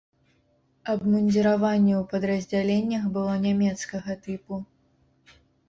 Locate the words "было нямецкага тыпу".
3.21-4.53